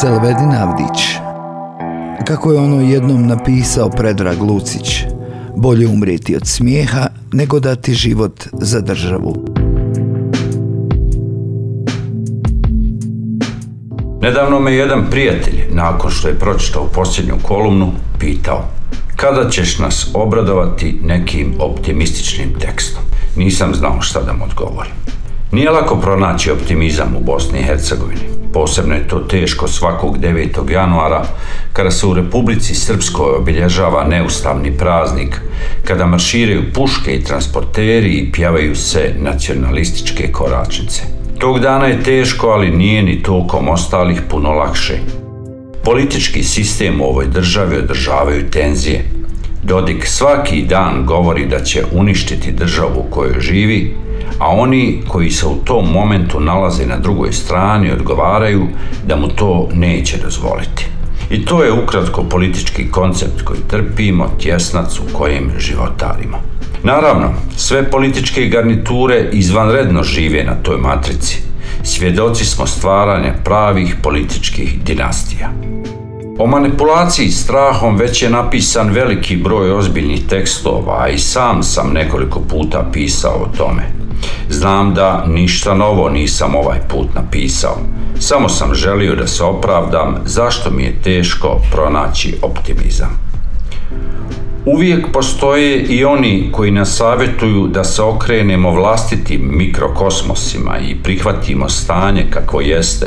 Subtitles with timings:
[0.00, 1.16] Selvedin Avdić
[2.26, 5.04] Kako je ono jednom napisao Predrag Lucić
[5.56, 9.34] Bolje umrijeti od smijeha nego dati život za državu.
[14.22, 18.64] Nedavno me jedan prijatelj, nakon što je pročitao posljednju kolumnu, pitao
[19.16, 23.02] kada ćeš nas obradovati nekim optimističnim tekstom.
[23.36, 24.92] Nisam znao šta da mu odgovorim.
[25.52, 28.33] Nije lako pronaći optimizam u Bosni i Hercegovini.
[28.54, 30.70] Posebno je to teško svakog 9.
[30.70, 31.24] januara
[31.72, 35.40] kada se u Republici Srpskoj obilježava neustavni praznik,
[35.84, 41.02] kada marširaju puške i transporteri i pjevaju se nacionalističke koračnice.
[41.38, 44.98] Tog dana je teško, ali nije ni tokom ostalih puno lakše.
[45.84, 49.04] Politički sistem u ovoj državi održavaju tenzije.
[49.62, 53.94] Dodik svaki dan govori da će uništiti državu u kojoj živi,
[54.38, 58.66] a oni koji se u tom momentu nalaze na drugoj strani odgovaraju
[59.06, 60.86] da mu to neće dozvoliti.
[61.30, 66.38] I to je ukratko politički koncept koji trpimo, tjesnac u kojem životarimo.
[66.82, 71.42] Naravno, sve političke garniture izvanredno žive na toj matrici.
[71.82, 75.50] Svjedoci smo stvaranja pravih političkih dinastija.
[76.38, 82.40] O manipulaciji strahom već je napisan veliki broj ozbiljnih tekstova, a i sam sam nekoliko
[82.40, 84.03] puta pisao o tome.
[84.50, 87.76] Znam da ništa novo nisam ovaj put napisao.
[88.18, 93.24] Samo sam želio da se opravdam zašto mi je teško pronaći optimizam.
[94.66, 102.26] Uvijek postoje i oni koji nas savjetuju da se okrenemo vlastitim mikrokosmosima i prihvatimo stanje
[102.30, 103.06] kako jeste,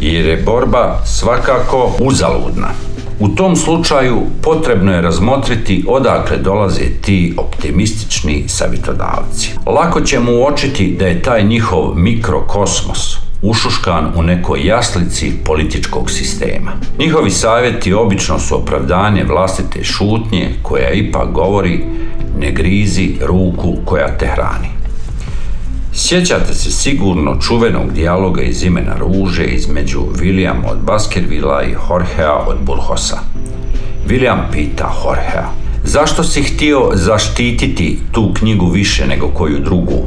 [0.00, 2.68] jer je borba svakako uzaludna.
[3.20, 9.50] U tom slučaju potrebno je razmotriti odakle dolaze ti optimistični savjetodavci.
[9.66, 16.72] Lako ćemo uočiti da je taj njihov mikrokosmos ušuškan u nekoj jaslici političkog sistema.
[16.98, 21.84] Njihovi savjeti obično su opravdanje vlastite šutnje koja ipak govori
[22.38, 24.79] ne grizi ruku koja te hrani.
[25.92, 32.56] Sjećate se sigurno čuvenog dijaloga iz imena ruže između Williama od Baskervilla i Jorgea od
[32.60, 33.18] Burhosa.
[34.08, 35.48] William pita Jorgea,
[35.84, 40.02] zašto si htio zaštititi tu knjigu više nego koju drugu?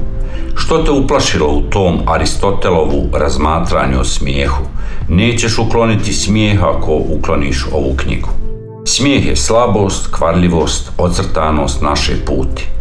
[0.55, 4.63] Što te uplašilo u tom Aristotelovu razmatranju o smijehu?
[5.09, 8.29] Nećeš ukloniti smijeh ako ukloniš ovu knjigu.
[8.85, 12.72] Smijeh je slabost, kvarljivost, ocrtanost naše puti.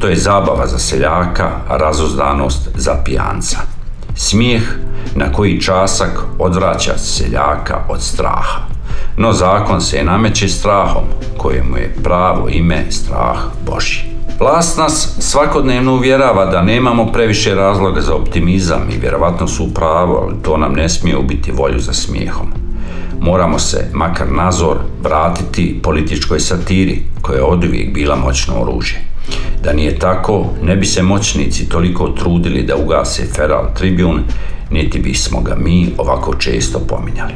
[0.00, 3.58] To je zabava za seljaka, razuzdanost za pijanca.
[4.14, 4.62] Smijeh
[5.14, 8.60] na koji časak odvraća seljaka od straha.
[9.16, 11.04] No zakon se nameće strahom,
[11.36, 14.10] kojemu je pravo ime strah Božji.
[14.40, 20.18] Vlast nas svakodnevno uvjerava da nemamo previše razloga za optimizam i vjerovatno su u pravu,
[20.22, 22.46] ali to nam ne smije ubiti volju za smijehom.
[23.20, 29.04] Moramo se, makar nazor, vratiti političkoj satiri, koja je oduvijek bila moćno oružje.
[29.64, 34.22] Da nije tako, ne bi se moćnici toliko trudili da ugase Feral Tribune,
[34.70, 37.32] niti bismo ga mi ovako često pominjali.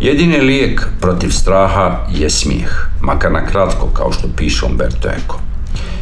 [0.00, 5.38] Jedini lijek protiv straha je smijeh, makar na kratko kao što piše Umberto Eco.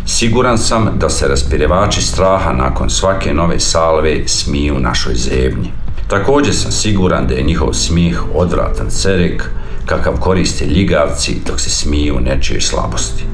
[0.06, 5.70] Siguran sam da se raspirevači straha nakon svake nove salve smiju našoj zemlji.
[6.08, 9.50] Također sam siguran da je njihov smijeh odvratan cerek
[9.86, 13.24] kakav koriste ljigavci dok se smiju nečijoj slabosti.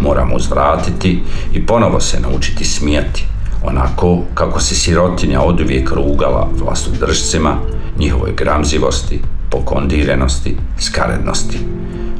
[0.00, 1.22] Moramo uzvratiti
[1.52, 3.26] i ponovo se naučiti smijati,
[3.64, 7.56] onako kako se sirotinja oduvijek rugala vlastodržcima,
[7.98, 9.20] njihovoj gramzivosti,
[9.50, 11.58] pokondirenosti, skarednosti.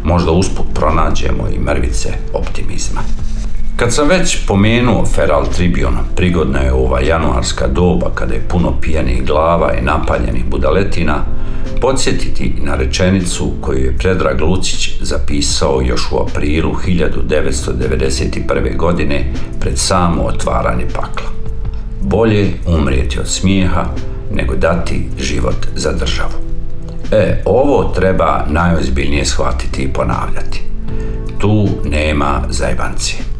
[0.04, 3.00] Možda usput pronađemo i mrvice optimizma.
[3.76, 9.26] Kad sam već pomenuo Feral Tribune, prigodna je ova januarska doba kada je puno pijenih
[9.26, 11.24] glava i napaljenih budaletina,
[11.80, 18.76] podsjetiti na rečenicu koju je Predrag Lucić zapisao još u aprilu 1991.
[18.76, 21.30] godine pred samo otvaranje pakla.
[22.00, 23.84] Bolje umrijeti od smijeha
[24.32, 26.32] nego dati život za državu.
[27.12, 30.62] E, ovo treba najozbiljnije shvatiti i ponavljati.
[31.38, 33.31] Tu nema zajbancije.